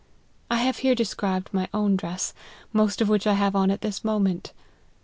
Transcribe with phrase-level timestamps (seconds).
[0.49, 2.33] I have here described my own dress,
[2.73, 4.51] most of which I have on at this moment.